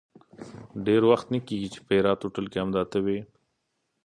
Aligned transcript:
ډېر 0.85 1.01
وخت 1.11 1.27
نه 1.33 1.39
کېږي 1.47 1.69
چې 1.73 1.79
په 1.85 1.91
هرات 1.97 2.19
هوټل 2.21 2.45
کې 2.51 2.57
همدا 2.63 2.83
ته 2.91 2.97
وې. 3.05 3.19